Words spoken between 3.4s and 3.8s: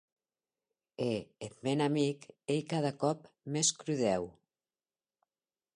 mès